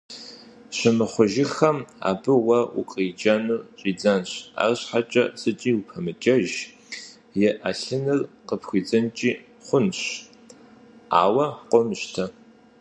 [0.77, 1.77] Щымыхъужыххэм
[2.09, 4.31] абы уэ укъриджэу щӀидзэнщ,
[4.63, 6.47] арщхьэкӀэ зыкӀи упэмыджэж,
[7.45, 9.31] и Ӏэлъыныр къыпхуидзынкӀи
[9.65, 9.99] хъунщ,
[11.23, 12.25] ауэ къомыщтэ.